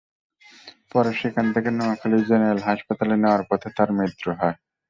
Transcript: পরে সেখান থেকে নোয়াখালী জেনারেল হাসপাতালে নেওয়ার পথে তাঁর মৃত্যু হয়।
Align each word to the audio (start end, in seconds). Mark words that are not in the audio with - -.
পরে 0.91 1.11
সেখান 1.21 1.45
থেকে 1.55 1.69
নোয়াখালী 1.77 2.19
জেনারেল 2.29 2.61
হাসপাতালে 2.67 3.15
নেওয়ার 3.17 3.43
পথে 3.49 3.69
তাঁর 3.77 3.89
মৃত্যু 3.97 4.29
হয়। 4.39 4.55